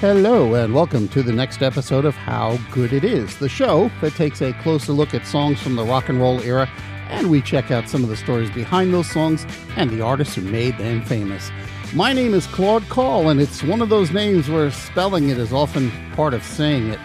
Hello, 0.00 0.54
and 0.54 0.72
welcome 0.72 1.08
to 1.08 1.22
the 1.22 1.30
next 1.30 1.60
episode 1.60 2.06
of 2.06 2.14
How 2.14 2.56
Good 2.70 2.94
It 2.94 3.04
Is, 3.04 3.36
the 3.36 3.50
show 3.50 3.90
that 4.00 4.14
takes 4.14 4.40
a 4.40 4.54
closer 4.54 4.92
look 4.92 5.12
at 5.12 5.26
songs 5.26 5.60
from 5.60 5.76
the 5.76 5.84
rock 5.84 6.08
and 6.08 6.18
roll 6.18 6.40
era, 6.40 6.70
and 7.10 7.28
we 7.28 7.42
check 7.42 7.70
out 7.70 7.86
some 7.86 8.02
of 8.02 8.08
the 8.08 8.16
stories 8.16 8.50
behind 8.50 8.94
those 8.94 9.10
songs 9.10 9.44
and 9.76 9.90
the 9.90 10.00
artists 10.00 10.36
who 10.36 10.40
made 10.40 10.78
them 10.78 11.04
famous. 11.04 11.50
My 11.92 12.14
name 12.14 12.32
is 12.32 12.46
Claude 12.46 12.88
Call, 12.88 13.28
and 13.28 13.42
it's 13.42 13.62
one 13.62 13.82
of 13.82 13.90
those 13.90 14.10
names 14.10 14.48
where 14.48 14.70
spelling 14.70 15.28
it 15.28 15.36
is 15.36 15.52
often 15.52 15.92
part 16.12 16.32
of 16.32 16.42
saying 16.44 16.88
it. 16.88 16.98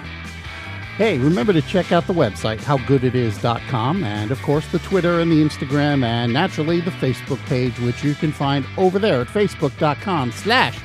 Hey, 0.96 1.18
remember 1.18 1.52
to 1.52 1.62
check 1.63 1.91
out 1.91 2.07
the 2.07 2.13
website, 2.13 2.59
howgooditis.com, 2.59 4.05
and 4.05 4.32
of 4.32 4.41
course 4.41 4.71
the 4.71 4.80
Twitter 4.80 5.20
and 5.20 5.30
the 5.30 5.43
Instagram, 5.43 6.05
and 6.05 6.32
naturally 6.32 6.80
the 6.80 6.91
Facebook 6.91 7.46
page, 7.48 7.77
which 7.82 8.05
you 8.05 8.16
can 8.16 8.32
find 8.32 8.66
over 8.77 8.99
there 8.99 9.20
at 9.20 9.27
facebook.com 9.27 10.32
slash 10.32 10.79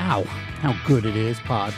ow 0.00 0.24
how 0.62 0.76
good 0.86 1.04
it 1.04 1.16
is, 1.16 1.40
Pod. 1.40 1.74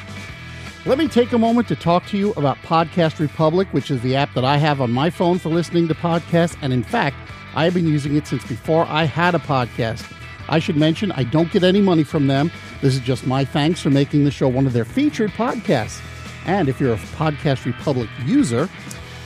Let 0.85 0.99
me 0.99 1.09
take 1.09 1.33
a 1.33 1.39
moment 1.39 1.67
to 1.69 1.77
talk 1.77 2.05
to 2.09 2.19
you 2.19 2.33
about 2.33 2.59
Podcast 2.59 3.19
Republic, 3.19 3.67
which 3.73 3.91
is 3.91 4.03
the 4.03 4.15
app 4.15 4.35
that 4.35 4.45
I 4.45 4.59
have 4.59 4.83
on 4.83 4.93
my 4.93 5.09
phone 5.09 5.39
for 5.39 5.49
listening 5.49 5.89
to 5.89 5.95
podcasts. 5.95 6.59
And 6.61 6.71
in 6.71 6.83
fact, 6.83 7.17
I 7.55 7.65
have 7.65 7.73
been 7.73 7.87
using 7.87 8.15
it 8.15 8.27
since 8.27 8.45
before 8.45 8.85
I 8.91 9.05
had 9.05 9.35
a 9.35 9.39
podcast. 9.39 10.13
I 10.51 10.59
should 10.59 10.77
mention 10.77 11.11
I 11.13 11.25
don't 11.25 11.51
get 11.51 11.65
any 11.65 11.81
money 11.81 12.05
from 12.05 12.27
them. 12.27 12.51
This 12.83 12.95
is 12.95 13.01
just 13.01 13.27
my 13.27 13.43
thanks 13.43 13.81
for 13.81 13.89
making 13.89 14.25
the 14.25 14.31
show 14.31 14.49
one 14.49 14.67
of 14.67 14.75
their 14.75 14.85
featured 14.85 15.31
podcasts. 15.31 16.03
And 16.45 16.69
if 16.69 16.79
you're 16.79 16.93
a 16.93 16.99
Podcast 17.17 17.65
Republic 17.65 18.11
user 18.27 18.69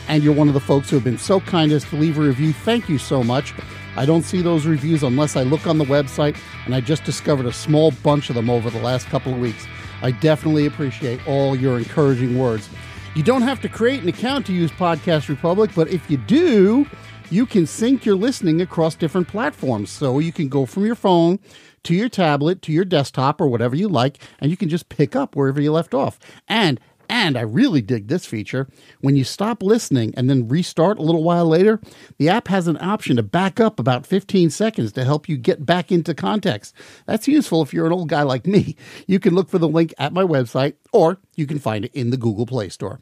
and 0.06 0.22
you're 0.22 0.34
one 0.34 0.46
of 0.46 0.54
the 0.54 0.60
folks 0.60 0.88
who 0.88 0.96
have 0.96 1.04
been 1.04 1.18
so 1.18 1.40
kind 1.40 1.72
as 1.72 1.82
to 1.86 1.96
leave 1.96 2.16
a 2.16 2.22
review, 2.22 2.52
thank 2.52 2.88
you 2.88 2.98
so 2.98 3.24
much. 3.24 3.52
I 3.98 4.06
don't 4.06 4.22
see 4.22 4.42
those 4.42 4.64
reviews 4.64 5.02
unless 5.02 5.34
I 5.34 5.42
look 5.42 5.66
on 5.66 5.78
the 5.78 5.84
website, 5.84 6.38
and 6.66 6.74
I 6.74 6.80
just 6.80 7.02
discovered 7.02 7.46
a 7.46 7.52
small 7.52 7.90
bunch 7.90 8.28
of 8.30 8.36
them 8.36 8.48
over 8.48 8.70
the 8.70 8.78
last 8.78 9.08
couple 9.08 9.34
of 9.34 9.40
weeks. 9.40 9.66
I 10.02 10.12
definitely 10.12 10.66
appreciate 10.66 11.26
all 11.26 11.56
your 11.56 11.78
encouraging 11.78 12.38
words. 12.38 12.68
You 13.16 13.24
don't 13.24 13.42
have 13.42 13.60
to 13.62 13.68
create 13.68 14.00
an 14.00 14.08
account 14.08 14.46
to 14.46 14.52
use 14.52 14.70
Podcast 14.70 15.28
Republic, 15.28 15.72
but 15.74 15.88
if 15.88 16.08
you 16.08 16.16
do, 16.16 16.86
you 17.30 17.44
can 17.44 17.66
sync 17.66 18.04
your 18.04 18.14
listening 18.14 18.60
across 18.60 18.94
different 18.94 19.26
platforms. 19.26 19.90
So 19.90 20.20
you 20.20 20.30
can 20.30 20.48
go 20.48 20.64
from 20.64 20.86
your 20.86 20.94
phone 20.94 21.40
to 21.82 21.92
your 21.92 22.08
tablet 22.08 22.62
to 22.62 22.72
your 22.72 22.84
desktop 22.84 23.40
or 23.40 23.48
whatever 23.48 23.74
you 23.74 23.88
like, 23.88 24.22
and 24.38 24.48
you 24.48 24.56
can 24.56 24.68
just 24.68 24.88
pick 24.90 25.16
up 25.16 25.34
wherever 25.34 25.60
you 25.60 25.72
left 25.72 25.92
off. 25.92 26.20
And 26.46 26.78
and 27.08 27.36
I 27.36 27.42
really 27.42 27.80
dig 27.80 28.08
this 28.08 28.26
feature. 28.26 28.68
When 29.00 29.16
you 29.16 29.24
stop 29.24 29.62
listening 29.62 30.14
and 30.16 30.28
then 30.28 30.48
restart 30.48 30.98
a 30.98 31.02
little 31.02 31.22
while 31.22 31.46
later, 31.46 31.80
the 32.18 32.28
app 32.28 32.48
has 32.48 32.68
an 32.68 32.78
option 32.80 33.16
to 33.16 33.22
back 33.22 33.60
up 33.60 33.78
about 33.78 34.06
15 34.06 34.50
seconds 34.50 34.92
to 34.92 35.04
help 35.04 35.28
you 35.28 35.36
get 35.36 35.64
back 35.64 35.90
into 35.90 36.14
context. 36.14 36.74
That's 37.06 37.28
useful 37.28 37.62
if 37.62 37.72
you're 37.72 37.86
an 37.86 37.92
old 37.92 38.08
guy 38.08 38.22
like 38.22 38.46
me. 38.46 38.76
You 39.06 39.18
can 39.18 39.34
look 39.34 39.48
for 39.48 39.58
the 39.58 39.68
link 39.68 39.94
at 39.98 40.12
my 40.12 40.22
website 40.22 40.74
or 40.92 41.18
you 41.34 41.46
can 41.46 41.58
find 41.58 41.84
it 41.84 41.94
in 41.94 42.10
the 42.10 42.16
Google 42.16 42.46
Play 42.46 42.68
Store. 42.68 43.00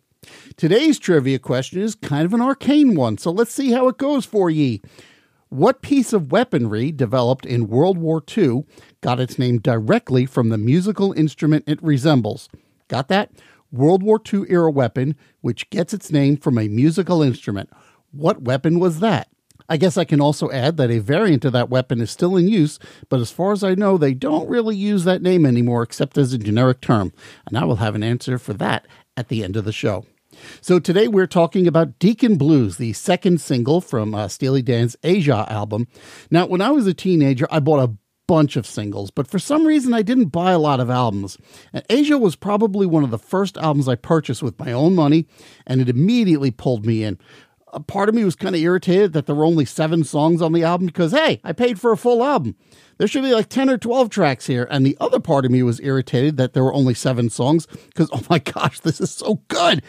Today's 0.56 0.98
trivia 0.98 1.38
question 1.38 1.80
is 1.80 1.94
kind 1.94 2.24
of 2.24 2.34
an 2.34 2.40
arcane 2.40 2.94
one, 2.94 3.18
so 3.18 3.30
let's 3.30 3.52
see 3.52 3.72
how 3.72 3.88
it 3.88 3.98
goes 3.98 4.24
for 4.24 4.50
ye. 4.50 4.80
What 5.48 5.80
piece 5.82 6.12
of 6.12 6.32
weaponry 6.32 6.90
developed 6.90 7.46
in 7.46 7.68
World 7.68 7.98
War 7.98 8.22
II 8.36 8.64
got 9.00 9.20
its 9.20 9.38
name 9.38 9.58
directly 9.58 10.26
from 10.26 10.48
the 10.48 10.58
musical 10.58 11.12
instrument 11.12 11.64
it 11.68 11.82
resembles? 11.82 12.48
Got 12.88 13.08
that? 13.08 13.30
World 13.76 14.02
War 14.02 14.20
II 14.32 14.44
era 14.48 14.70
weapon, 14.70 15.16
which 15.40 15.70
gets 15.70 15.94
its 15.94 16.10
name 16.10 16.36
from 16.36 16.58
a 16.58 16.68
musical 16.68 17.22
instrument. 17.22 17.70
What 18.10 18.42
weapon 18.42 18.78
was 18.78 19.00
that? 19.00 19.28
I 19.68 19.76
guess 19.76 19.96
I 19.96 20.04
can 20.04 20.20
also 20.20 20.50
add 20.50 20.76
that 20.76 20.90
a 20.90 21.00
variant 21.00 21.44
of 21.44 21.52
that 21.52 21.70
weapon 21.70 22.00
is 22.00 22.10
still 22.10 22.36
in 22.36 22.48
use, 22.48 22.78
but 23.08 23.20
as 23.20 23.32
far 23.32 23.52
as 23.52 23.64
I 23.64 23.74
know, 23.74 23.98
they 23.98 24.14
don't 24.14 24.48
really 24.48 24.76
use 24.76 25.04
that 25.04 25.22
name 25.22 25.44
anymore 25.44 25.82
except 25.82 26.16
as 26.16 26.32
a 26.32 26.38
generic 26.38 26.80
term. 26.80 27.12
And 27.46 27.58
I 27.58 27.64
will 27.64 27.76
have 27.76 27.94
an 27.94 28.04
answer 28.04 28.38
for 28.38 28.52
that 28.54 28.86
at 29.16 29.28
the 29.28 29.42
end 29.42 29.56
of 29.56 29.64
the 29.64 29.72
show. 29.72 30.04
So 30.60 30.78
today 30.78 31.08
we're 31.08 31.26
talking 31.26 31.66
about 31.66 31.98
Deacon 31.98 32.36
Blues, 32.36 32.76
the 32.76 32.92
second 32.92 33.40
single 33.40 33.80
from 33.80 34.14
uh, 34.14 34.28
Steely 34.28 34.62
Dan's 34.62 34.96
Aja 35.02 35.46
album. 35.48 35.88
Now, 36.30 36.46
when 36.46 36.60
I 36.60 36.70
was 36.70 36.86
a 36.86 36.94
teenager, 36.94 37.48
I 37.50 37.60
bought 37.60 37.82
a 37.82 37.96
bunch 38.26 38.56
of 38.56 38.66
singles, 38.66 39.10
but 39.10 39.28
for 39.28 39.38
some 39.38 39.66
reason 39.66 39.94
I 39.94 40.02
didn't 40.02 40.26
buy 40.26 40.52
a 40.52 40.58
lot 40.58 40.80
of 40.80 40.90
albums. 40.90 41.38
And 41.72 41.84
Aja 41.90 42.18
was 42.18 42.36
probably 42.36 42.86
one 42.86 43.04
of 43.04 43.10
the 43.10 43.18
first 43.18 43.56
albums 43.56 43.88
I 43.88 43.94
purchased 43.94 44.42
with 44.42 44.58
my 44.58 44.72
own 44.72 44.94
money, 44.94 45.26
and 45.66 45.80
it 45.80 45.88
immediately 45.88 46.50
pulled 46.50 46.86
me 46.86 47.02
in. 47.02 47.18
A 47.72 47.80
part 47.80 48.08
of 48.08 48.14
me 48.14 48.24
was 48.24 48.36
kind 48.36 48.54
of 48.54 48.60
irritated 48.60 49.12
that 49.12 49.26
there 49.26 49.34
were 49.34 49.44
only 49.44 49.64
seven 49.64 50.02
songs 50.04 50.40
on 50.40 50.52
the 50.52 50.64
album 50.64 50.86
because, 50.86 51.12
hey, 51.12 51.40
I 51.44 51.52
paid 51.52 51.80
for 51.80 51.92
a 51.92 51.96
full 51.96 52.24
album. 52.24 52.56
There 52.98 53.08
should 53.08 53.22
be 53.22 53.34
like 53.34 53.48
10 53.48 53.68
or 53.68 53.76
12 53.76 54.08
tracks 54.08 54.46
here. 54.46 54.66
And 54.70 54.86
the 54.86 54.96
other 55.00 55.20
part 55.20 55.44
of 55.44 55.50
me 55.50 55.62
was 55.62 55.80
irritated 55.80 56.36
that 56.38 56.54
there 56.54 56.64
were 56.64 56.72
only 56.72 56.94
seven 56.94 57.28
songs 57.28 57.66
because, 57.66 58.08
oh 58.12 58.22
my 58.30 58.38
gosh, 58.38 58.80
this 58.80 59.00
is 59.00 59.10
so 59.10 59.42
good. 59.48 59.82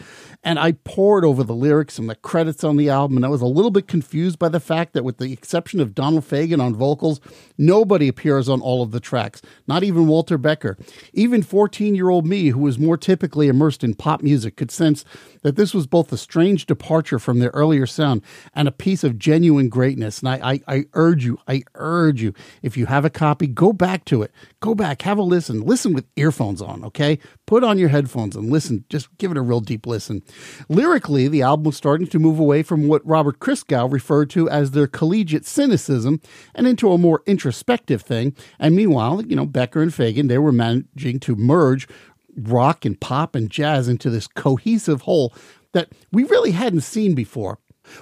And 0.44 0.58
I 0.58 0.72
pored 0.72 1.24
over 1.24 1.42
the 1.42 1.54
lyrics 1.54 1.98
and 1.98 2.08
the 2.08 2.14
credits 2.14 2.62
on 2.62 2.76
the 2.76 2.88
album, 2.88 3.16
and 3.16 3.26
I 3.26 3.28
was 3.28 3.42
a 3.42 3.46
little 3.46 3.72
bit 3.72 3.88
confused 3.88 4.38
by 4.38 4.48
the 4.48 4.60
fact 4.60 4.92
that, 4.92 5.04
with 5.04 5.18
the 5.18 5.32
exception 5.32 5.80
of 5.80 5.96
Donald 5.96 6.24
Fagen 6.24 6.62
on 6.62 6.76
vocals, 6.76 7.20
nobody 7.58 8.06
appears 8.06 8.48
on 8.48 8.60
all 8.60 8.80
of 8.80 8.92
the 8.92 9.00
tracks, 9.00 9.42
not 9.66 9.82
even 9.82 10.06
Walter 10.06 10.38
Becker. 10.38 10.78
Even 11.12 11.42
14 11.42 11.94
year 11.96 12.08
old 12.08 12.24
me, 12.24 12.48
who 12.48 12.60
was 12.60 12.78
more 12.78 12.96
typically 12.96 13.48
immersed 13.48 13.82
in 13.82 13.94
pop 13.94 14.22
music, 14.22 14.56
could 14.56 14.70
sense 14.70 15.04
that 15.42 15.56
this 15.56 15.74
was 15.74 15.86
both 15.86 16.12
a 16.12 16.16
strange 16.16 16.66
departure 16.66 17.18
from 17.18 17.40
their 17.40 17.50
earlier 17.50 17.86
sound 17.86 18.22
and 18.54 18.68
a 18.68 18.72
piece 18.72 19.02
of 19.02 19.18
genuine 19.18 19.68
greatness. 19.68 20.20
And 20.20 20.28
I, 20.28 20.52
I, 20.52 20.76
I 20.76 20.84
urge 20.94 21.24
you, 21.24 21.38
I 21.48 21.62
urge 21.74 22.22
you, 22.22 22.32
if 22.62 22.76
you 22.76 22.86
have 22.86 23.04
a 23.04 23.10
copy, 23.10 23.48
go 23.48 23.72
back 23.72 24.04
to 24.06 24.22
it. 24.22 24.32
Go 24.60 24.74
back, 24.74 25.02
have 25.02 25.18
a 25.18 25.22
listen. 25.22 25.62
Listen 25.62 25.92
with 25.92 26.06
earphones 26.16 26.62
on, 26.62 26.84
okay? 26.84 27.18
Put 27.46 27.64
on 27.64 27.78
your 27.78 27.88
headphones 27.88 28.36
and 28.36 28.50
listen. 28.50 28.84
Just 28.88 29.08
give 29.18 29.30
it 29.30 29.36
a 29.36 29.42
real 29.42 29.60
deep 29.60 29.86
listen. 29.86 30.22
Lyrically, 30.68 31.28
the 31.28 31.42
album 31.42 31.64
was 31.64 31.76
starting 31.76 32.06
to 32.08 32.18
move 32.18 32.38
away 32.38 32.62
from 32.62 32.88
what 32.88 33.06
Robert 33.06 33.38
Christgau 33.38 33.90
referred 33.90 34.30
to 34.30 34.48
as 34.48 34.70
their 34.70 34.86
collegiate 34.86 35.46
cynicism 35.46 36.20
and 36.54 36.66
into 36.66 36.92
a 36.92 36.98
more 36.98 37.22
introspective 37.26 38.02
thing. 38.02 38.34
And 38.58 38.74
meanwhile, 38.74 39.24
you 39.24 39.36
know, 39.36 39.46
Becker 39.46 39.82
and 39.82 39.92
Fagen, 39.92 40.28
they 40.28 40.38
were 40.38 40.52
managing 40.52 41.20
to 41.20 41.36
merge 41.36 41.88
rock 42.36 42.84
and 42.84 43.00
pop 43.00 43.34
and 43.34 43.50
jazz 43.50 43.88
into 43.88 44.10
this 44.10 44.26
cohesive 44.26 45.02
whole 45.02 45.34
that 45.72 45.90
we 46.12 46.24
really 46.24 46.52
hadn't 46.52 46.80
seen 46.82 47.14
before. 47.14 47.58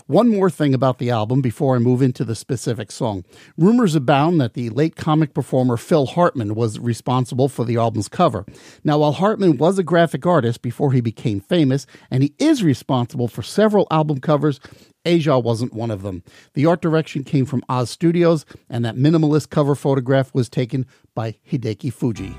One 0.06 0.28
more 0.28 0.50
thing 0.50 0.74
about 0.74 0.98
the 0.98 1.10
album 1.10 1.40
before 1.40 1.76
I 1.76 1.78
move 1.78 2.02
into 2.02 2.24
the 2.24 2.34
specific 2.34 2.90
song. 2.90 3.24
Rumors 3.56 3.94
abound 3.94 4.40
that 4.40 4.54
the 4.54 4.70
late 4.70 4.96
comic 4.96 5.34
performer 5.34 5.76
Phil 5.76 6.06
Hartman 6.06 6.54
was 6.54 6.78
responsible 6.78 7.48
for 7.48 7.64
the 7.64 7.76
album's 7.76 8.08
cover. 8.08 8.44
Now, 8.84 8.98
while 8.98 9.12
Hartman 9.12 9.56
was 9.56 9.78
a 9.78 9.82
graphic 9.82 10.26
artist 10.26 10.62
before 10.62 10.92
he 10.92 11.00
became 11.00 11.40
famous, 11.40 11.86
and 12.10 12.22
he 12.22 12.34
is 12.38 12.62
responsible 12.62 13.28
for 13.28 13.42
several 13.42 13.86
album 13.90 14.20
covers, 14.20 14.60
Aja 15.06 15.38
wasn't 15.38 15.72
one 15.72 15.90
of 15.90 16.02
them. 16.02 16.22
The 16.54 16.66
art 16.66 16.82
direction 16.82 17.24
came 17.24 17.46
from 17.46 17.62
Oz 17.68 17.90
Studios, 17.90 18.44
and 18.68 18.84
that 18.84 18.96
minimalist 18.96 19.50
cover 19.50 19.74
photograph 19.74 20.34
was 20.34 20.48
taken 20.48 20.86
by 21.14 21.36
Hideki 21.50 21.92
Fujii. 21.92 22.34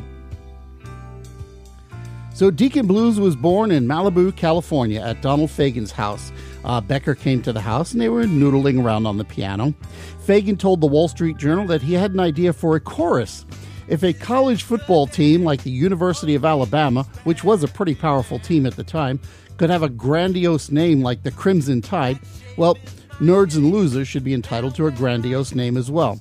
So, 2.33 2.51
Deacon 2.51 2.85
Blues 2.85 3.19
was 3.19 3.35
born 3.35 3.71
in 3.71 3.87
Malibu, 3.87 4.35
California, 4.35 5.01
at 5.01 5.23
Donald 5.23 5.49
Fagen's 5.49 5.91
house. 5.91 6.31
Uh, 6.67 6.81
Becker 6.81 7.15
came 7.15 7.41
to 7.41 7.53
the 7.53 7.61
house 7.61 7.93
and 7.93 8.01
they 8.01 8.09
were 8.09 8.25
noodling 8.25 8.83
around 8.83 9.07
on 9.07 9.17
the 9.17 9.23
piano. 9.23 9.73
Fagen 10.25 10.59
told 10.59 10.81
the 10.81 10.87
Wall 10.87 11.07
Street 11.07 11.37
Journal 11.37 11.65
that 11.67 11.81
he 11.81 11.93
had 11.93 12.11
an 12.11 12.19
idea 12.19 12.51
for 12.51 12.75
a 12.75 12.79
chorus. 12.81 13.45
If 13.87 14.03
a 14.03 14.11
college 14.11 14.63
football 14.63 15.07
team 15.07 15.45
like 15.45 15.63
the 15.63 15.71
University 15.71 16.35
of 16.35 16.43
Alabama, 16.43 17.03
which 17.23 17.41
was 17.45 17.63
a 17.63 17.69
pretty 17.69 17.95
powerful 17.95 18.37
team 18.37 18.65
at 18.65 18.75
the 18.75 18.83
time, 18.83 19.21
could 19.55 19.69
have 19.69 19.81
a 19.81 19.87
grandiose 19.89 20.69
name 20.69 21.01
like 21.01 21.23
the 21.23 21.31
Crimson 21.31 21.81
Tide, 21.81 22.19
well, 22.57 22.75
nerds 23.21 23.55
and 23.55 23.71
losers 23.71 24.09
should 24.09 24.25
be 24.25 24.33
entitled 24.33 24.75
to 24.75 24.87
a 24.87 24.91
grandiose 24.91 25.55
name 25.55 25.77
as 25.77 25.89
well. 25.89 26.19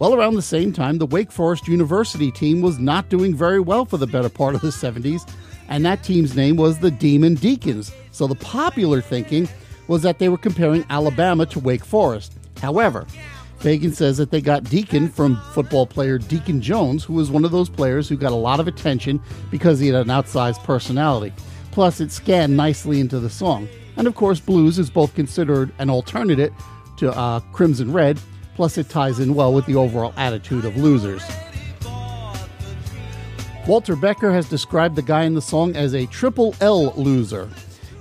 Well, 0.00 0.14
around 0.14 0.34
the 0.34 0.42
same 0.42 0.72
time, 0.72 0.98
the 0.98 1.06
Wake 1.06 1.30
Forest 1.30 1.68
University 1.68 2.32
team 2.32 2.60
was 2.60 2.80
not 2.80 3.08
doing 3.08 3.36
very 3.36 3.60
well 3.60 3.84
for 3.84 3.98
the 3.98 4.06
better 4.06 4.30
part 4.30 4.56
of 4.56 4.62
the 4.62 4.68
70s, 4.68 5.30
and 5.68 5.84
that 5.84 6.02
team's 6.02 6.34
name 6.34 6.56
was 6.56 6.80
the 6.80 6.90
Demon 6.90 7.34
Deacons. 7.34 7.92
So 8.10 8.26
the 8.26 8.34
popular 8.34 9.00
thinking 9.00 9.48
was 9.90 10.02
that 10.02 10.20
they 10.20 10.28
were 10.28 10.38
comparing 10.38 10.84
Alabama 10.88 11.44
to 11.44 11.58
Wake 11.58 11.84
Forest. 11.84 12.38
However, 12.62 13.08
Fagen 13.58 13.92
says 13.92 14.18
that 14.18 14.30
they 14.30 14.40
got 14.40 14.62
Deacon 14.62 15.08
from 15.08 15.42
football 15.52 15.84
player 15.84 16.16
Deacon 16.16 16.62
Jones, 16.62 17.02
who 17.02 17.14
was 17.14 17.28
one 17.28 17.44
of 17.44 17.50
those 17.50 17.68
players 17.68 18.08
who 18.08 18.16
got 18.16 18.30
a 18.30 18.36
lot 18.36 18.60
of 18.60 18.68
attention 18.68 19.20
because 19.50 19.80
he 19.80 19.88
had 19.88 19.96
an 19.96 20.06
outsized 20.06 20.62
personality. 20.62 21.32
Plus, 21.72 22.00
it 22.00 22.12
scanned 22.12 22.56
nicely 22.56 23.00
into 23.00 23.18
the 23.18 23.28
song. 23.28 23.66
And 23.96 24.06
of 24.06 24.14
course, 24.14 24.38
blues 24.38 24.78
is 24.78 24.88
both 24.88 25.12
considered 25.16 25.72
an 25.80 25.90
alternative 25.90 26.54
to 26.98 27.10
uh, 27.10 27.40
Crimson 27.52 27.92
Red, 27.92 28.20
plus, 28.54 28.78
it 28.78 28.88
ties 28.88 29.18
in 29.18 29.34
well 29.34 29.52
with 29.52 29.66
the 29.66 29.74
overall 29.74 30.14
attitude 30.16 30.64
of 30.64 30.76
losers. 30.76 31.24
Walter 33.66 33.96
Becker 33.96 34.32
has 34.32 34.48
described 34.48 34.94
the 34.94 35.02
guy 35.02 35.24
in 35.24 35.34
the 35.34 35.42
song 35.42 35.74
as 35.74 35.96
a 35.96 36.06
triple 36.06 36.54
L 36.60 36.92
loser. 36.92 37.50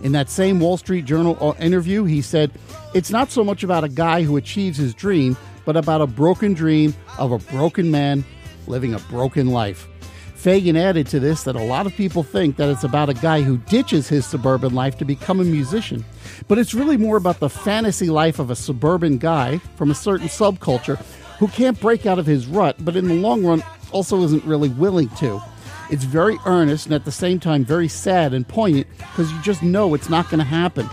In 0.02 0.14
that 0.14 0.30
same 0.30 0.60
Wall 0.60 0.78
Street 0.78 1.06
Journal 1.06 1.38
uh, 1.42 1.54
interview, 1.60 2.06
he 2.06 2.22
said, 2.22 2.52
It's 2.94 3.12
not 3.12 3.32
so 3.32 3.44
much 3.44 3.64
about 3.64 3.84
a 3.84 3.90
guy 3.90 4.24
who 4.24 4.38
achieves 4.38 4.78
his 4.78 4.94
dream, 4.94 5.36
but 5.66 5.76
about 5.76 6.02
a 6.02 6.08
broken 6.08 6.54
dream 6.54 6.94
of 7.18 7.32
a 7.32 7.38
broken 7.52 7.92
man 7.92 8.24
living 8.68 8.94
a 8.94 9.00
broken 9.00 9.48
life. 9.48 9.88
Fagen 10.36 10.78
added 10.78 11.06
to 11.08 11.20
this 11.20 11.44
that 11.44 11.58
a 11.58 11.64
lot 11.64 11.86
of 11.86 11.94
people 11.96 12.24
think 12.24 12.56
that 12.56 12.70
it's 12.70 12.86
about 12.86 13.10
a 13.10 13.14
guy 13.14 13.42
who 13.42 13.58
ditches 13.58 14.08
his 14.08 14.26
suburban 14.26 14.74
life 14.74 14.98
to 14.98 15.04
become 15.04 15.42
a 15.42 15.44
musician. 15.44 16.06
But 16.48 16.58
it's 16.58 16.74
really 16.74 16.96
more 16.96 17.18
about 17.18 17.40
the 17.40 17.50
fantasy 17.50 18.10
life 18.10 18.40
of 18.40 18.50
a 18.50 18.56
suburban 18.56 19.18
guy 19.18 19.58
from 19.76 19.92
a 19.92 19.96
certain 19.96 20.28
subculture 20.28 20.96
who 21.40 21.50
can't 21.50 21.80
break 21.82 22.06
out 22.06 22.20
of 22.20 22.26
his 22.26 22.48
rut, 22.48 22.78
but 22.80 22.96
in 22.96 23.10
the 23.10 23.16
long 23.16 23.46
run 23.46 23.62
also 23.92 24.22
isn't 24.24 24.46
really 24.46 24.70
willing 24.70 25.10
to. 25.10 25.42
It's 25.90 26.04
very 26.04 26.38
earnest 26.46 26.86
and 26.86 26.94
at 26.94 27.06
the 27.06 27.12
same 27.12 27.40
time 27.40 27.66
very 27.66 27.88
sad 27.88 28.34
and 28.34 28.48
poignant 28.48 28.88
because 28.98 29.32
you 29.32 29.42
just 29.42 29.64
know 29.64 29.94
it's 29.94 30.10
not 30.10 30.30
going 30.30 30.40
to 30.40 30.46
happen. 30.46 30.88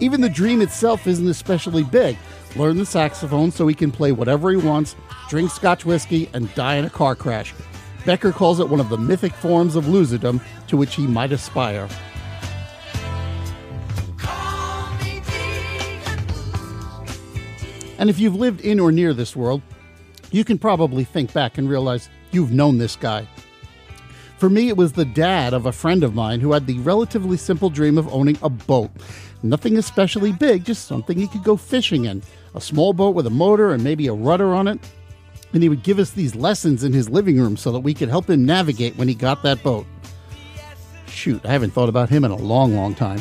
Even 0.00 0.20
the 0.20 0.28
dream 0.28 0.60
itself 0.60 1.06
isn't 1.06 1.28
especially 1.28 1.84
big 1.84 2.16
learn 2.56 2.76
the 2.76 2.86
saxophone 2.86 3.50
so 3.50 3.66
he 3.66 3.74
can 3.74 3.92
play 3.92 4.12
whatever 4.12 4.50
he 4.50 4.56
wants, 4.56 4.96
drink 5.28 5.50
scotch 5.50 5.84
whiskey, 5.84 6.28
and 6.32 6.52
die 6.54 6.76
in 6.76 6.84
a 6.84 6.90
car 6.90 7.14
crash. 7.14 7.54
Becker 8.04 8.32
calls 8.32 8.60
it 8.60 8.68
one 8.68 8.80
of 8.80 8.88
the 8.88 8.98
mythic 8.98 9.32
forms 9.32 9.76
of 9.76 9.84
loserdom 9.84 10.40
to 10.66 10.76
which 10.76 10.94
he 10.94 11.06
might 11.06 11.32
aspire. 11.32 11.88
And 17.98 18.08
if 18.08 18.18
you've 18.18 18.34
lived 18.34 18.62
in 18.62 18.80
or 18.80 18.90
near 18.90 19.12
this 19.12 19.36
world, 19.36 19.60
you 20.30 20.42
can 20.42 20.58
probably 20.58 21.04
think 21.04 21.34
back 21.34 21.58
and 21.58 21.68
realize 21.68 22.08
you've 22.30 22.50
known 22.50 22.78
this 22.78 22.96
guy. 22.96 23.28
For 24.40 24.48
me, 24.48 24.68
it 24.68 24.76
was 24.78 24.94
the 24.94 25.04
dad 25.04 25.52
of 25.52 25.66
a 25.66 25.72
friend 25.72 26.02
of 26.02 26.14
mine 26.14 26.40
who 26.40 26.52
had 26.52 26.66
the 26.66 26.78
relatively 26.78 27.36
simple 27.36 27.68
dream 27.68 27.98
of 27.98 28.08
owning 28.08 28.38
a 28.42 28.48
boat. 28.48 28.90
Nothing 29.42 29.76
especially 29.76 30.32
big, 30.32 30.64
just 30.64 30.88
something 30.88 31.18
he 31.18 31.28
could 31.28 31.44
go 31.44 31.58
fishing 31.58 32.06
in 32.06 32.22
a 32.54 32.60
small 32.60 32.94
boat 32.94 33.14
with 33.14 33.26
a 33.26 33.30
motor 33.30 33.74
and 33.74 33.84
maybe 33.84 34.06
a 34.06 34.14
rudder 34.14 34.54
on 34.54 34.66
it. 34.66 34.80
And 35.52 35.62
he 35.62 35.68
would 35.68 35.82
give 35.82 35.98
us 35.98 36.12
these 36.12 36.34
lessons 36.34 36.84
in 36.84 36.94
his 36.94 37.10
living 37.10 37.38
room 37.38 37.58
so 37.58 37.70
that 37.72 37.80
we 37.80 37.92
could 37.92 38.08
help 38.08 38.30
him 38.30 38.46
navigate 38.46 38.96
when 38.96 39.08
he 39.08 39.14
got 39.14 39.42
that 39.42 39.62
boat. 39.62 39.84
Shoot, 41.06 41.44
I 41.44 41.52
haven't 41.52 41.72
thought 41.72 41.90
about 41.90 42.08
him 42.08 42.24
in 42.24 42.30
a 42.30 42.36
long, 42.36 42.74
long 42.74 42.94
time. 42.94 43.20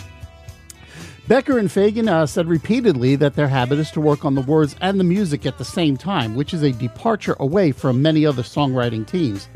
Becker 1.30 1.60
and 1.60 1.70
Fagen 1.70 2.10
uh, 2.10 2.26
said 2.26 2.48
repeatedly 2.48 3.16
that 3.18 3.36
their 3.36 3.48
habit 3.48 3.78
is 3.78 3.92
to 3.92 4.02
work 4.02 4.26
on 4.26 4.34
the 4.34 4.42
words 4.42 4.76
and 4.81 5.00
the 5.00 5.04
music 5.04 5.46
at 5.46 5.60
the 5.60 5.64
same 5.64 5.96
time, 5.96 6.34
which 6.34 6.56
is 6.56 6.64
a 6.64 6.72
departure 6.72 7.36
away 7.40 7.72
from 7.72 8.02
many 8.02 8.26
other 8.26 8.42
songwriting 8.42 9.06
teams. 9.06 9.48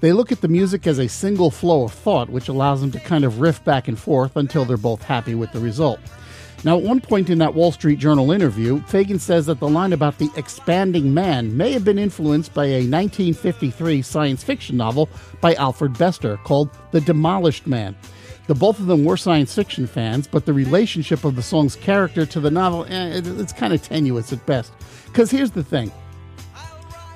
They 0.00 0.12
look 0.12 0.32
at 0.32 0.40
the 0.40 0.48
music 0.48 0.84
as 0.84 0.98
a 0.98 1.08
single 1.08 1.52
flow 1.52 1.84
of 1.84 1.92
thought, 1.92 2.28
which 2.28 2.48
allows 2.48 2.80
them 2.80 2.90
to 2.90 2.98
kind 2.98 3.22
of 3.24 3.38
riff 3.38 3.62
back 3.62 3.86
and 3.86 3.96
forth 3.96 4.36
until 4.36 4.64
they're 4.64 4.76
both 4.76 5.04
happy 5.04 5.36
with 5.36 5.52
the 5.52 5.60
result. 5.60 6.00
Now, 6.64 6.76
at 6.76 6.82
one 6.82 7.00
point 7.00 7.30
in 7.30 7.38
that 7.38 7.54
Wall 7.54 7.70
Street 7.70 8.00
Journal 8.00 8.32
interview, 8.32 8.80
Fagen 8.80 9.20
says 9.20 9.46
that 9.46 9.60
the 9.60 9.68
line 9.68 9.92
about 9.92 10.18
the 10.18 10.30
expanding 10.36 11.14
man 11.14 11.56
may 11.56 11.70
have 11.70 11.84
been 11.84 12.00
influenced 12.00 12.52
by 12.52 12.64
a 12.64 12.82
1953 12.82 14.02
science 14.02 14.42
fiction 14.42 14.76
novel 14.76 15.08
by 15.40 15.54
Alfred 15.54 15.96
Bester 15.96 16.36
called 16.38 16.70
The 16.90 17.00
Demolished 17.00 17.68
Man. 17.68 17.94
The 18.46 18.54
both 18.54 18.80
of 18.80 18.86
them 18.86 19.04
were 19.04 19.16
science 19.16 19.54
fiction 19.54 19.86
fans, 19.86 20.26
but 20.26 20.46
the 20.46 20.52
relationship 20.52 21.24
of 21.24 21.36
the 21.36 21.42
song's 21.42 21.76
character 21.76 22.26
to 22.26 22.40
the 22.40 22.50
novel, 22.50 22.84
eh, 22.88 23.20
it's 23.24 23.52
kind 23.52 23.72
of 23.72 23.82
tenuous 23.82 24.32
at 24.32 24.44
best. 24.46 24.72
Because 25.06 25.30
here's 25.30 25.52
the 25.52 25.62
thing 25.62 25.92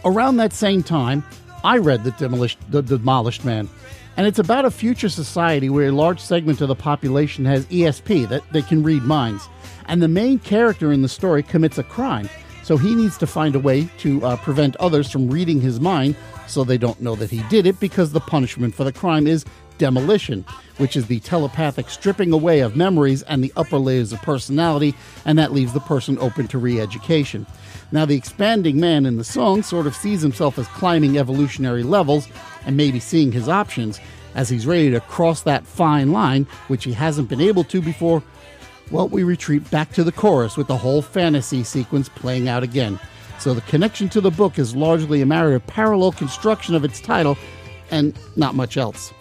around 0.05 0.37
that 0.37 0.53
same 0.53 0.83
time, 0.83 1.25
I 1.65 1.79
read 1.79 2.05
The 2.05 2.13
Demolished, 2.13 2.59
the 2.71 2.83
Demolished 2.83 3.45
Man. 3.45 3.69
And 4.17 4.27
it's 4.27 4.39
about 4.39 4.65
a 4.65 4.71
future 4.71 5.11
society 5.11 5.69
where 5.69 5.89
a 5.89 5.93
large 5.93 6.21
segment 6.21 6.61
of 6.63 6.69
the 6.69 6.75
population 6.75 7.45
has 7.45 7.67
ESP, 7.67 8.29
that 8.29 8.43
they 8.53 8.63
can 8.63 8.83
read 8.83 9.03
minds. 9.03 9.47
And 9.87 10.01
the 10.01 10.09
main 10.09 10.39
character 10.39 10.91
in 10.91 11.03
the 11.03 11.09
story 11.09 11.43
commits 11.43 11.77
a 11.77 11.83
crime. 11.83 12.31
So 12.63 12.77
he 12.77 12.95
needs 12.95 13.19
to 13.19 13.27
find 13.27 13.55
a 13.55 13.61
way 13.61 13.89
to 13.99 14.25
uh, 14.25 14.37
prevent 14.39 14.75
others 14.77 15.11
from 15.11 15.29
reading 15.29 15.61
his 15.61 15.81
mind 15.81 16.17
so 16.47 16.65
they 16.65 16.79
don't 16.79 17.01
know 17.01 17.15
that 17.17 17.31
he 17.31 17.43
did 17.49 17.67
it 17.67 17.79
because 17.79 18.13
the 18.13 18.21
punishment 18.21 18.75
for 18.75 18.85
the 18.85 18.93
crime 18.93 19.27
is 19.27 19.45
demolition, 19.79 20.45
which 20.79 20.97
is 20.97 21.07
the 21.07 21.21
telepathic 21.21 21.91
stripping 21.91 22.33
away 22.33 22.61
of 22.61 22.77
memories 22.77 23.23
and 23.23 23.43
the 23.43 23.53
upper 23.57 23.79
layers 23.79 24.13
of 24.13 24.23
personality, 24.23 24.95
and 25.25 25.39
that 25.39 25.53
leaves 25.53 25.73
the 25.73 25.81
person 25.81 26.19
open 26.19 26.49
to 26.49 26.59
re 26.59 26.81
education. 26.81 27.47
Now, 27.93 28.05
the 28.05 28.17
expanding 28.17 28.81
man 28.81 29.07
in 29.07 29.17
the 29.17 29.25
song 29.25 29.63
sort 29.63 29.87
of 29.87 29.95
sees 29.95 30.21
himself 30.21 30.59
as 30.59 30.67
climbing 30.69 31.19
evolutionary 31.19 31.83
levels 31.83 32.29
and 32.65 32.77
maybe 32.77 32.99
seeing 32.99 33.33
his 33.33 33.49
options 33.49 34.01
as 34.35 34.49
he's 34.49 34.67
ready 34.67 34.91
to 34.91 35.01
cross 35.01 35.43
that 35.43 35.67
fine 35.67 36.13
line, 36.13 36.47
which 36.69 36.85
he 36.85 36.93
hasn't 36.93 37.29
been 37.29 37.41
able 37.41 37.65
to 37.65 37.81
before. 37.81 38.23
Well, 38.91 39.09
we 39.09 39.25
retreat 39.25 39.69
back 39.71 39.93
to 39.95 40.05
the 40.05 40.13
chorus 40.13 40.57
with 40.57 40.69
the 40.69 40.77
whole 40.77 41.03
fantasy 41.03 41.65
sequence 41.65 42.09
playing 42.09 42.49
out 42.49 42.63
again. 42.63 43.01
So 43.39 43.55
the 43.55 43.63
connection 43.63 44.09
to 44.11 44.21
the 44.21 44.31
book 44.31 44.59
is 44.59 44.77
largely 44.77 45.23
a 45.23 45.27
matter 45.27 45.55
of 45.55 45.67
parallel 45.67 46.13
construction 46.13 46.75
of 46.75 46.85
its 46.85 47.01
title 47.01 47.37
and 47.91 48.19
not 48.37 48.55
much 48.55 48.77
else. 48.77 49.13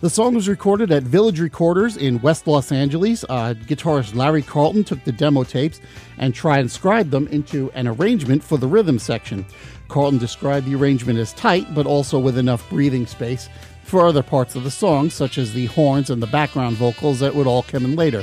The 0.00 0.08
song 0.08 0.36
was 0.36 0.48
recorded 0.48 0.92
at 0.92 1.02
Village 1.02 1.40
Recorders 1.40 1.96
in 1.96 2.20
West 2.20 2.46
Los 2.46 2.70
Angeles. 2.70 3.24
Uh, 3.28 3.54
guitarist 3.66 4.14
Larry 4.14 4.42
Carlton 4.42 4.84
took 4.84 5.02
the 5.02 5.10
demo 5.10 5.42
tapes 5.42 5.80
and 6.18 6.32
transcribed 6.32 7.10
them 7.10 7.26
into 7.28 7.72
an 7.72 7.88
arrangement 7.88 8.44
for 8.44 8.58
the 8.58 8.68
rhythm 8.68 9.00
section. 9.00 9.44
Carlton 9.88 10.20
described 10.20 10.68
the 10.68 10.76
arrangement 10.76 11.18
as 11.18 11.32
tight, 11.32 11.74
but 11.74 11.84
also 11.84 12.16
with 12.16 12.38
enough 12.38 12.70
breathing 12.70 13.06
space 13.06 13.48
for 13.82 14.06
other 14.06 14.22
parts 14.22 14.54
of 14.54 14.62
the 14.62 14.70
song, 14.70 15.10
such 15.10 15.36
as 15.36 15.52
the 15.52 15.66
horns 15.66 16.10
and 16.10 16.22
the 16.22 16.28
background 16.28 16.76
vocals 16.76 17.18
that 17.18 17.34
would 17.34 17.48
all 17.48 17.64
come 17.64 17.84
in 17.84 17.96
later. 17.96 18.22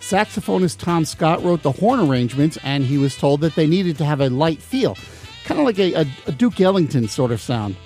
Saxophonist 0.00 0.76
Tom 0.76 1.06
Scott 1.06 1.42
wrote 1.42 1.62
the 1.62 1.72
horn 1.72 2.00
arrangements, 2.00 2.58
and 2.64 2.84
he 2.84 2.98
was 2.98 3.16
told 3.16 3.40
that 3.40 3.54
they 3.54 3.66
needed 3.66 3.96
to 3.96 4.04
have 4.04 4.20
a 4.20 4.28
light 4.28 4.60
feel, 4.60 4.94
kind 5.44 5.58
of 5.58 5.64
like 5.64 5.78
a, 5.78 5.94
a, 5.94 6.06
a 6.26 6.32
Duke 6.32 6.60
Ellington 6.60 7.08
sort 7.08 7.32
of 7.32 7.40
sound. 7.40 7.76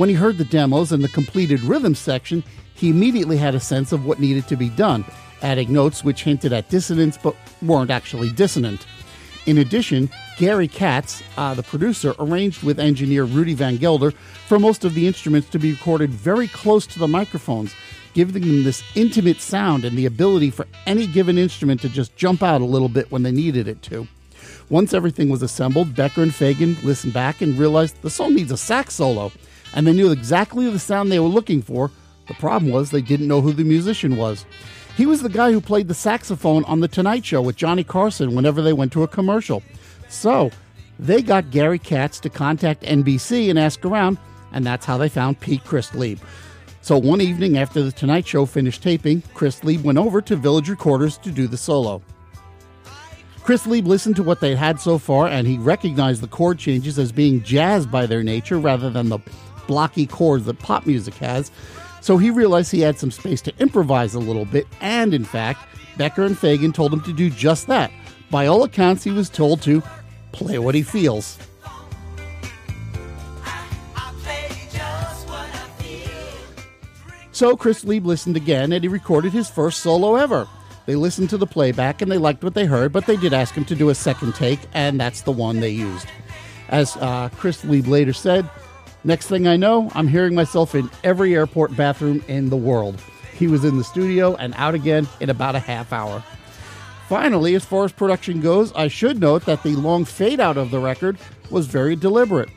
When 0.00 0.08
he 0.08 0.14
heard 0.14 0.38
the 0.38 0.46
demos 0.46 0.92
and 0.92 1.04
the 1.04 1.08
completed 1.08 1.60
rhythm 1.60 1.94
section, 1.94 2.42
he 2.72 2.88
immediately 2.88 3.36
had 3.36 3.54
a 3.54 3.60
sense 3.60 3.92
of 3.92 4.06
what 4.06 4.18
needed 4.18 4.48
to 4.48 4.56
be 4.56 4.70
done, 4.70 5.04
adding 5.42 5.74
notes 5.74 6.02
which 6.02 6.24
hinted 6.24 6.54
at 6.54 6.70
dissonance 6.70 7.18
but 7.22 7.36
weren't 7.60 7.90
actually 7.90 8.30
dissonant. 8.30 8.86
In 9.44 9.58
addition, 9.58 10.08
Gary 10.38 10.68
Katz, 10.68 11.22
uh, 11.36 11.52
the 11.52 11.62
producer, 11.62 12.14
arranged 12.18 12.62
with 12.62 12.80
engineer 12.80 13.24
Rudy 13.24 13.52
Van 13.52 13.76
Gelder 13.76 14.12
for 14.46 14.58
most 14.58 14.86
of 14.86 14.94
the 14.94 15.06
instruments 15.06 15.50
to 15.50 15.58
be 15.58 15.72
recorded 15.72 16.08
very 16.08 16.48
close 16.48 16.86
to 16.86 16.98
the 16.98 17.06
microphones, 17.06 17.74
giving 18.14 18.40
them 18.40 18.64
this 18.64 18.82
intimate 18.94 19.42
sound 19.42 19.84
and 19.84 19.98
the 19.98 20.06
ability 20.06 20.48
for 20.48 20.66
any 20.86 21.06
given 21.08 21.36
instrument 21.36 21.78
to 21.82 21.90
just 21.90 22.16
jump 22.16 22.42
out 22.42 22.62
a 22.62 22.64
little 22.64 22.88
bit 22.88 23.12
when 23.12 23.22
they 23.22 23.32
needed 23.32 23.68
it 23.68 23.82
to. 23.82 24.08
Once 24.70 24.94
everything 24.94 25.28
was 25.28 25.42
assembled, 25.42 25.94
Becker 25.94 26.22
and 26.22 26.32
Fagen 26.32 26.82
listened 26.84 27.12
back 27.12 27.42
and 27.42 27.58
realized 27.58 28.00
the 28.00 28.08
song 28.08 28.34
needs 28.34 28.50
a 28.50 28.56
sax 28.56 28.94
solo 28.94 29.30
and 29.74 29.86
they 29.86 29.92
knew 29.92 30.10
exactly 30.10 30.68
the 30.68 30.78
sound 30.78 31.10
they 31.10 31.20
were 31.20 31.26
looking 31.26 31.62
for. 31.62 31.90
The 32.28 32.34
problem 32.34 32.70
was 32.70 32.90
they 32.90 33.02
didn't 33.02 33.28
know 33.28 33.40
who 33.40 33.52
the 33.52 33.64
musician 33.64 34.16
was. 34.16 34.44
He 34.96 35.06
was 35.06 35.22
the 35.22 35.28
guy 35.28 35.52
who 35.52 35.60
played 35.60 35.88
the 35.88 35.94
saxophone 35.94 36.64
on 36.64 36.80
The 36.80 36.88
Tonight 36.88 37.24
Show 37.24 37.42
with 37.42 37.56
Johnny 37.56 37.84
Carson 37.84 38.34
whenever 38.34 38.60
they 38.60 38.72
went 38.72 38.92
to 38.92 39.02
a 39.02 39.08
commercial. 39.08 39.62
So 40.08 40.50
they 40.98 41.22
got 41.22 41.50
Gary 41.50 41.78
Katz 41.78 42.20
to 42.20 42.30
contact 42.30 42.82
NBC 42.82 43.48
and 43.48 43.58
ask 43.58 43.84
around, 43.84 44.18
and 44.52 44.66
that's 44.66 44.84
how 44.84 44.98
they 44.98 45.08
found 45.08 45.40
Pete 45.40 45.64
Chris 45.64 45.90
Christlieb. 45.90 46.20
So 46.82 46.98
one 46.98 47.20
evening 47.20 47.58
after 47.58 47.82
The 47.82 47.92
Tonight 47.92 48.26
Show 48.26 48.46
finished 48.46 48.82
taping, 48.82 49.22
Chris 49.34 49.60
Christlieb 49.60 49.82
went 49.82 49.98
over 49.98 50.20
to 50.22 50.36
Village 50.36 50.68
Recorders 50.68 51.18
to 51.18 51.30
do 51.30 51.46
the 51.46 51.56
solo. 51.56 52.02
Christlieb 53.42 53.86
listened 53.86 54.16
to 54.16 54.22
what 54.22 54.40
they 54.40 54.54
had 54.54 54.78
so 54.78 54.98
far 54.98 55.26
and 55.26 55.46
he 55.46 55.56
recognized 55.58 56.22
the 56.22 56.28
chord 56.28 56.58
changes 56.58 56.98
as 56.98 57.10
being 57.10 57.42
jazz 57.42 57.86
by 57.86 58.06
their 58.06 58.22
nature 58.22 58.58
rather 58.58 58.90
than 58.90 59.08
the 59.08 59.18
blocky 59.70 60.04
chords 60.04 60.46
that 60.46 60.58
pop 60.58 60.84
music 60.84 61.14
has. 61.14 61.52
So 62.00 62.18
he 62.18 62.28
realized 62.28 62.72
he 62.72 62.80
had 62.80 62.98
some 62.98 63.12
space 63.12 63.40
to 63.42 63.52
improvise 63.60 64.14
a 64.14 64.18
little 64.18 64.44
bit, 64.44 64.66
and 64.80 65.14
in 65.14 65.22
fact, 65.22 65.60
Becker 65.96 66.24
and 66.24 66.36
Fagen 66.36 66.74
told 66.74 66.92
him 66.92 67.02
to 67.02 67.12
do 67.12 67.30
just 67.30 67.68
that. 67.68 67.92
By 68.32 68.46
all 68.46 68.64
accounts, 68.64 69.04
he 69.04 69.12
was 69.12 69.30
told 69.30 69.62
to 69.62 69.80
play 70.32 70.58
what 70.58 70.74
he 70.74 70.82
feels. 70.82 71.38
So 77.30 77.56
Christlieb 77.56 78.04
listened 78.04 78.36
again 78.36 78.72
and 78.72 78.82
he 78.82 78.88
recorded 78.88 79.32
his 79.32 79.48
first 79.48 79.80
solo 79.80 80.16
ever. 80.16 80.48
They 80.86 80.96
listened 80.96 81.30
to 81.30 81.38
the 81.38 81.46
playback 81.46 82.02
and 82.02 82.10
they 82.10 82.18
liked 82.18 82.42
what 82.42 82.54
they 82.54 82.66
heard, 82.66 82.92
but 82.92 83.06
they 83.06 83.16
did 83.16 83.32
ask 83.32 83.54
him 83.54 83.64
to 83.66 83.76
do 83.76 83.88
a 83.88 83.94
second 83.94 84.34
take, 84.34 84.58
and 84.74 85.00
that's 85.00 85.22
the 85.22 85.32
one 85.32 85.60
they 85.60 85.70
used. 85.70 86.08
As 86.68 86.96
uh, 86.96 87.28
Christlieb 87.30 87.86
later 87.86 88.12
said, 88.12 88.48
next 89.04 89.26
thing 89.28 89.46
I 89.46 89.56
know, 89.56 89.90
I'm 89.94 90.08
hearing 90.08 90.34
myself 90.34 90.74
in 90.74 90.90
every 91.04 91.34
airport 91.34 91.76
bathroom 91.76 92.22
in 92.28 92.50
the 92.50 92.56
world. 92.56 93.00
He 93.34 93.46
was 93.46 93.64
in 93.64 93.78
the 93.78 93.84
studio 93.84 94.34
and 94.36 94.54
out 94.56 94.74
again 94.74 95.08
in 95.20 95.30
about 95.30 95.54
a 95.54 95.60
half 95.60 95.92
hour. 95.92 96.22
Finally, 97.08 97.54
as 97.54 97.64
far 97.64 97.84
as 97.84 97.92
production 97.92 98.40
goes, 98.40 98.72
I 98.74 98.88
should 98.88 99.18
note 99.18 99.44
that 99.46 99.62
the 99.62 99.74
long 99.76 100.04
fade 100.04 100.38
out 100.38 100.56
of 100.56 100.70
the 100.70 100.78
record 100.78 101.18
was 101.50 101.66
very 101.66 101.96
deliberate. 101.96 102.50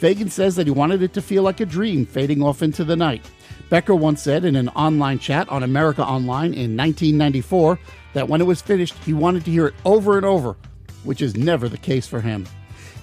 Fagen 0.00 0.30
says 0.30 0.56
that 0.56 0.66
he 0.66 0.72
wanted 0.72 1.02
it 1.02 1.12
to 1.12 1.22
feel 1.22 1.44
like 1.44 1.60
a 1.60 1.66
dream 1.66 2.04
fading 2.04 2.42
off 2.42 2.62
into 2.62 2.82
the 2.82 2.96
night. 2.96 3.30
Becker 3.68 3.94
once 3.94 4.20
said 4.20 4.44
in 4.44 4.56
an 4.56 4.68
online 4.70 5.18
chat 5.18 5.48
on 5.48 5.62
America 5.62 6.02
Online 6.04 6.52
in 6.52 6.76
1994 6.76 7.78
that 8.14 8.28
when 8.28 8.40
it 8.40 8.46
was 8.46 8.60
finished, 8.60 8.94
he 9.04 9.12
wanted 9.12 9.44
to 9.44 9.50
hear 9.50 9.68
it 9.68 9.74
over 9.84 10.16
and 10.16 10.26
over, 10.26 10.56
which 11.04 11.22
is 11.22 11.36
never 11.36 11.68
the 11.68 11.78
case 11.78 12.06
for 12.06 12.20
him. 12.20 12.44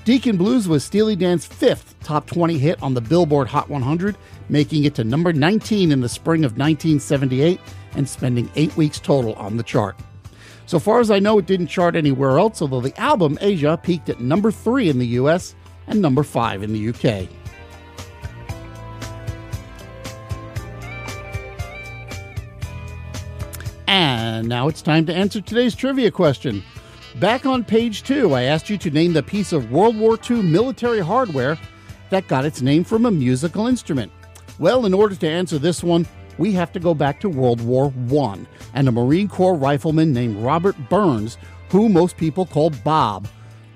Deacon 0.10 0.38
Blues 0.38 0.68
was 0.68 0.84
Steely 0.84 1.16
Dan's 1.16 1.46
fifth 1.46 1.94
top 2.02 2.26
20 2.26 2.58
hit 2.58 2.82
on 2.82 2.96
the 2.96 3.00
Billboard 3.00 3.48
Hot 3.48 3.70
100, 3.70 4.18
making 4.50 4.86
it 4.86 4.96
to 4.96 5.04
number 5.04 5.32
19 5.32 5.92
in 5.92 6.02
the 6.02 6.10
spring 6.10 6.44
of 6.44 6.54
1978 6.54 7.60
and 7.94 8.10
spending 8.10 8.50
eight 8.56 8.76
weeks 8.76 8.98
total 8.98 9.36
on 9.36 9.56
the 9.56 9.62
chart. 9.62 9.96
So 10.66 10.80
far 10.80 11.00
as 11.00 11.12
I 11.12 11.20
know, 11.20 11.38
it 11.38 11.46
didn't 11.46 11.68
chart 11.68 11.96
anywhere 11.96 12.40
else, 12.40 12.60
although 12.60 12.82
the 12.82 13.00
album 13.00 13.38
Aja 13.40 13.78
peaked 13.78 14.10
at 14.10 14.20
number 14.20 14.50
three 14.50 14.90
in 14.90 14.98
the 14.98 15.06
US 15.06 15.54
and 15.86 16.02
number 16.02 16.24
five 16.24 16.64
in 16.64 16.74
the 16.74 16.90
UK. 16.90 17.30
And 23.86 24.50
now 24.50 24.68
it's 24.70 24.82
time 24.82 25.06
to 25.06 25.14
answer 25.14 25.40
today's 25.40 25.76
trivia 25.76 26.10
question. 26.10 26.64
Back 27.20 27.46
on 27.46 27.66
page 27.66 28.04
two, 28.04 28.34
I 28.34 28.44
asked 28.44 28.70
you 28.70 28.78
to 28.78 28.90
name 28.90 29.12
the 29.12 29.22
piece 29.22 29.52
of 29.52 29.74
World 29.74 29.98
War 29.98 30.18
II 30.30 30.42
military 30.42 31.02
hardware 31.02 31.60
that 32.12 32.30
got 32.30 32.46
its 32.46 32.62
name 32.62 32.86
from 32.86 33.06
a 33.06 33.12
musical 33.12 33.68
instrument. 33.68 34.10
Well, 34.58 34.86
in 34.86 34.94
order 34.94 35.16
to 35.16 35.30
answer 35.30 35.60
this 35.60 35.84
one, 35.84 36.08
we 36.38 36.54
have 36.54 36.72
to 36.72 36.80
go 36.80 36.94
back 36.94 37.20
to 37.20 37.28
World 37.28 37.60
War 37.60 37.92
I 38.10 38.40
and 38.74 38.88
a 38.88 38.94
Marine 38.94 39.28
Corps 39.28 39.58
rifleman 39.58 40.14
named 40.14 40.38
Robert 40.38 40.78
Burns, 40.90 41.38
who 41.68 41.90
most 41.90 42.16
people 42.16 42.46
call 42.46 42.70
Bob. 42.70 43.28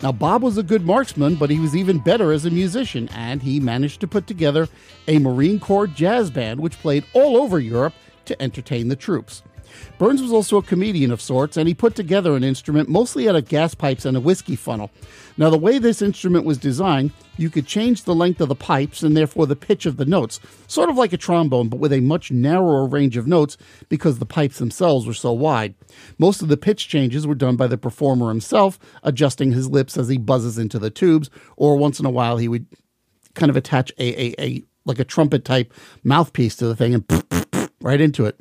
Now, 0.01 0.13
Bob 0.13 0.41
was 0.41 0.57
a 0.57 0.63
good 0.63 0.85
marksman, 0.85 1.35
but 1.35 1.49
he 1.49 1.59
was 1.59 1.75
even 1.75 1.99
better 1.99 2.31
as 2.31 2.45
a 2.45 2.49
musician, 2.49 3.09
and 3.09 3.41
he 3.41 3.59
managed 3.59 3.99
to 4.01 4.07
put 4.07 4.25
together 4.25 4.69
a 5.09 5.19
Marine 5.19 5.59
Corps 5.59 5.87
jazz 5.87 6.31
band 6.31 6.61
which 6.61 6.79
played 6.79 7.03
all 7.13 7.35
over 7.35 7.59
Europe 7.59 7.93
to 8.23 8.41
entertain 8.41 8.87
the 8.87 8.95
troops. 8.95 9.43
Burns 9.97 10.21
was 10.21 10.31
also 10.31 10.57
a 10.57 10.63
comedian 10.63 11.11
of 11.11 11.21
sorts, 11.21 11.57
and 11.57 11.67
he 11.67 11.73
put 11.73 11.95
together 11.95 12.35
an 12.35 12.43
instrument 12.43 12.89
mostly 12.89 13.29
out 13.29 13.35
of 13.35 13.47
gas 13.47 13.75
pipes 13.75 14.05
and 14.05 14.17
a 14.17 14.21
whiskey 14.21 14.55
funnel. 14.55 14.91
Now, 15.37 15.49
the 15.49 15.57
way 15.57 15.79
this 15.79 16.01
instrument 16.01 16.45
was 16.45 16.57
designed, 16.57 17.11
you 17.37 17.49
could 17.49 17.65
change 17.65 18.03
the 18.03 18.13
length 18.13 18.39
of 18.39 18.49
the 18.49 18.55
pipes 18.55 19.01
and 19.01 19.17
therefore 19.17 19.47
the 19.47 19.55
pitch 19.55 19.85
of 19.85 19.97
the 19.97 20.05
notes, 20.05 20.39
sort 20.67 20.89
of 20.89 20.97
like 20.97 21.13
a 21.13 21.17
trombone, 21.17 21.69
but 21.69 21.79
with 21.79 21.91
a 21.91 22.01
much 22.01 22.31
narrower 22.31 22.85
range 22.85 23.17
of 23.17 23.25
notes 23.25 23.57
because 23.89 24.19
the 24.19 24.25
pipes 24.25 24.59
themselves 24.59 25.07
were 25.07 25.13
so 25.13 25.31
wide. 25.31 25.73
Most 26.19 26.41
of 26.41 26.49
the 26.49 26.57
pitch 26.57 26.87
changes 26.87 27.25
were 27.25 27.33
done 27.33 27.55
by 27.55 27.67
the 27.67 27.77
performer 27.77 28.29
himself, 28.29 28.77
adjusting 29.01 29.51
his 29.51 29.69
lips 29.69 29.97
as 29.97 30.07
he 30.07 30.17
buzzes 30.17 30.57
into 30.57 30.77
the 30.77 30.91
tubes, 30.91 31.29
or 31.57 31.77
once 31.77 31.99
in 31.99 32.05
a 32.05 32.11
while 32.11 32.37
he 32.37 32.47
would 32.47 32.67
kind 33.33 33.49
of 33.49 33.55
attach 33.55 33.91
a, 33.97 34.21
a, 34.21 34.35
a 34.39 34.63
like 34.85 34.99
a 34.99 35.05
trumpet 35.05 35.45
type 35.45 35.73
mouthpiece 36.03 36.55
to 36.57 36.67
the 36.67 36.75
thing 36.75 36.93
and 36.93 37.69
right 37.81 38.01
into 38.01 38.25
it. 38.25 38.39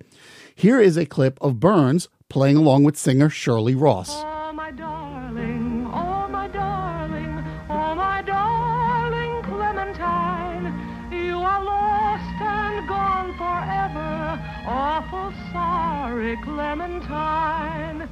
Here 0.55 0.81
is 0.81 0.97
a 0.97 1.07
clip 1.07 1.39
of 1.41 1.61
Burns 1.61 2.09
playing 2.29 2.57
along 2.57 2.85
with 2.85 2.97
singer 2.97 3.31
Shirley 3.31 3.75
Ross. 3.75 4.11
Oh, 4.11 4.53
my 4.53 4.71
darling, 4.71 5.87
oh, 5.93 6.29
my 6.29 6.49
darling, 6.49 7.45
oh, 7.69 7.95
my 7.95 8.23
darling 8.23 9.43
Clementine, 9.45 10.73
you 11.11 11.37
are 11.39 11.65
lost 11.65 12.41
and 12.41 12.89
gone 12.89 13.37
forever. 13.37 14.41
Awful 14.67 15.33
sorry, 15.53 16.37
Clementine. 16.43 18.09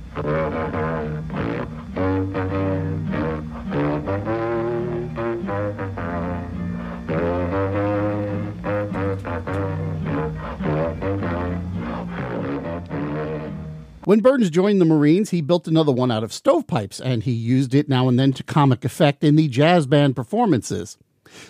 When 14.10 14.22
Burns 14.22 14.50
joined 14.50 14.80
the 14.80 14.86
Marines, 14.86 15.30
he 15.30 15.40
built 15.40 15.68
another 15.68 15.92
one 15.92 16.10
out 16.10 16.24
of 16.24 16.32
stovepipes, 16.32 17.00
and 17.00 17.22
he 17.22 17.30
used 17.30 17.76
it 17.76 17.88
now 17.88 18.08
and 18.08 18.18
then 18.18 18.32
to 18.32 18.42
comic 18.42 18.84
effect 18.84 19.22
in 19.22 19.36
the 19.36 19.46
jazz 19.46 19.86
band 19.86 20.16
performances. 20.16 20.98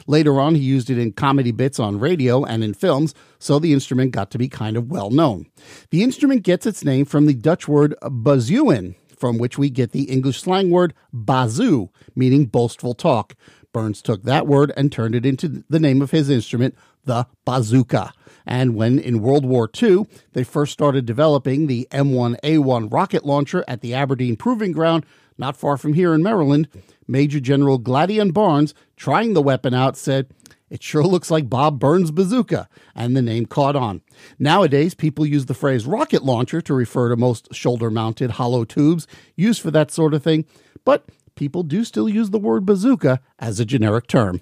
Later 0.06 0.38
on, 0.38 0.56
he 0.56 0.60
used 0.60 0.90
it 0.90 0.98
in 0.98 1.12
comedy 1.12 1.52
bits 1.52 1.80
on 1.80 1.98
radio 1.98 2.44
and 2.44 2.62
in 2.62 2.74
films, 2.74 3.14
so 3.38 3.58
the 3.58 3.72
instrument 3.72 4.10
got 4.10 4.30
to 4.32 4.36
be 4.36 4.46
kind 4.46 4.76
of 4.76 4.90
well 4.90 5.08
known. 5.08 5.46
The 5.88 6.02
instrument 6.02 6.42
gets 6.42 6.66
its 6.66 6.84
name 6.84 7.06
from 7.06 7.24
the 7.24 7.32
Dutch 7.32 7.66
word 7.66 7.94
bazuin, 8.02 8.94
from 9.16 9.38
which 9.38 9.56
we 9.56 9.70
get 9.70 9.92
the 9.92 10.10
English 10.10 10.42
slang 10.42 10.68
word 10.68 10.92
bazoo, 11.14 11.88
meaning 12.14 12.44
boastful 12.44 12.92
talk. 12.92 13.36
Burns 13.72 14.02
took 14.02 14.24
that 14.24 14.46
word 14.46 14.70
and 14.76 14.92
turned 14.92 15.14
it 15.14 15.24
into 15.24 15.64
the 15.70 15.80
name 15.80 16.02
of 16.02 16.10
his 16.10 16.28
instrument, 16.28 16.74
the 17.04 17.26
bazooka. 17.44 18.12
And 18.46 18.74
when 18.74 18.98
in 18.98 19.22
World 19.22 19.44
War 19.44 19.70
II 19.80 20.06
they 20.32 20.44
first 20.44 20.72
started 20.72 21.06
developing 21.06 21.66
the 21.66 21.86
M1A1 21.90 22.92
rocket 22.92 23.24
launcher 23.24 23.64
at 23.68 23.80
the 23.80 23.94
Aberdeen 23.94 24.36
Proving 24.36 24.72
Ground, 24.72 25.04
not 25.38 25.56
far 25.56 25.76
from 25.76 25.94
here 25.94 26.14
in 26.14 26.22
Maryland, 26.22 26.68
Major 27.06 27.40
General 27.40 27.78
Gladeon 27.78 28.32
Barnes, 28.32 28.74
trying 28.96 29.34
the 29.34 29.42
weapon 29.42 29.74
out, 29.74 29.96
said, 29.96 30.28
it 30.70 30.82
sure 30.84 31.02
looks 31.02 31.30
like 31.30 31.50
Bob 31.50 31.80
Burns' 31.80 32.12
bazooka, 32.12 32.68
and 32.94 33.16
the 33.16 33.22
name 33.22 33.46
caught 33.46 33.74
on. 33.74 34.02
Nowadays, 34.38 34.94
people 34.94 35.26
use 35.26 35.46
the 35.46 35.54
phrase 35.54 35.84
rocket 35.84 36.22
launcher 36.22 36.60
to 36.60 36.72
refer 36.72 37.08
to 37.08 37.16
most 37.16 37.52
shoulder 37.52 37.90
mounted 37.90 38.32
hollow 38.32 38.64
tubes 38.64 39.08
used 39.34 39.60
for 39.60 39.72
that 39.72 39.90
sort 39.90 40.14
of 40.14 40.22
thing, 40.22 40.44
but 40.84 41.08
people 41.34 41.64
do 41.64 41.82
still 41.82 42.08
use 42.08 42.30
the 42.30 42.38
word 42.38 42.64
bazooka 42.64 43.20
as 43.40 43.58
a 43.58 43.64
generic 43.64 44.06
term. 44.06 44.40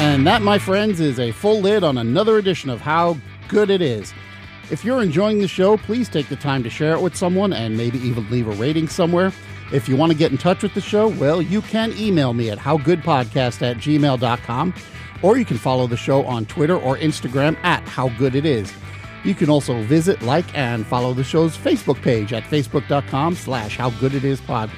And 0.00 0.26
that, 0.26 0.40
my 0.40 0.58
friends, 0.58 0.98
is 0.98 1.20
a 1.20 1.30
full 1.30 1.60
lid 1.60 1.84
on 1.84 1.98
another 1.98 2.38
edition 2.38 2.70
of 2.70 2.80
How 2.80 3.18
Good 3.48 3.68
It 3.68 3.82
Is. 3.82 4.14
If 4.70 4.82
you're 4.82 5.02
enjoying 5.02 5.40
the 5.40 5.46
show, 5.46 5.76
please 5.76 6.08
take 6.08 6.28
the 6.30 6.36
time 6.36 6.62
to 6.62 6.70
share 6.70 6.94
it 6.94 7.02
with 7.02 7.14
someone 7.14 7.52
and 7.52 7.76
maybe 7.76 7.98
even 7.98 8.28
leave 8.30 8.48
a 8.48 8.52
rating 8.52 8.88
somewhere. 8.88 9.30
If 9.72 9.90
you 9.90 9.96
want 9.96 10.10
to 10.10 10.16
get 10.16 10.32
in 10.32 10.38
touch 10.38 10.62
with 10.62 10.72
the 10.72 10.80
show, 10.80 11.08
well, 11.08 11.42
you 11.42 11.60
can 11.60 11.92
email 11.98 12.32
me 12.32 12.48
at 12.48 12.56
howgoodpodcast 12.56 13.60
at 13.60 13.76
gmail.com, 13.76 14.74
or 15.22 15.36
you 15.36 15.44
can 15.44 15.58
follow 15.58 15.86
the 15.86 15.98
show 15.98 16.24
on 16.24 16.46
Twitter 16.46 16.78
or 16.78 16.96
Instagram 16.96 17.56
at 17.62 17.84
howgooditis. 17.84 18.72
You 19.22 19.34
can 19.34 19.50
also 19.50 19.82
visit, 19.82 20.22
like, 20.22 20.46
and 20.56 20.86
follow 20.86 21.12
the 21.12 21.24
show's 21.24 21.58
Facebook 21.58 22.00
page 22.00 22.32
at 22.32 22.44
facebook.com 22.44 23.34
slash 23.34 23.76
howgooditispod, 23.76 24.70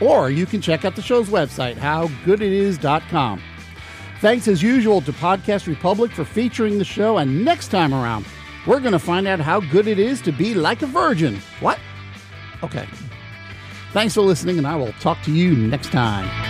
or 0.00 0.30
you 0.30 0.46
can 0.46 0.62
check 0.62 0.86
out 0.86 0.96
the 0.96 1.02
show's 1.02 1.28
website, 1.28 1.76
howgooditis.com. 1.76 3.42
Thanks 4.20 4.48
as 4.48 4.62
usual 4.62 5.00
to 5.02 5.12
Podcast 5.12 5.66
Republic 5.66 6.12
for 6.12 6.26
featuring 6.26 6.76
the 6.76 6.84
show, 6.84 7.16
and 7.16 7.42
next 7.42 7.68
time 7.68 7.94
around, 7.94 8.26
we're 8.66 8.80
going 8.80 8.92
to 8.92 8.98
find 8.98 9.26
out 9.26 9.40
how 9.40 9.60
good 9.60 9.86
it 9.86 9.98
is 9.98 10.20
to 10.22 10.30
be 10.30 10.52
like 10.52 10.82
a 10.82 10.86
virgin. 10.86 11.40
What? 11.60 11.78
Okay. 12.62 12.86
Thanks 13.92 14.12
for 14.12 14.20
listening, 14.20 14.58
and 14.58 14.66
I 14.66 14.76
will 14.76 14.92
talk 15.00 15.22
to 15.22 15.32
you 15.32 15.56
next 15.56 15.90
time. 15.90 16.49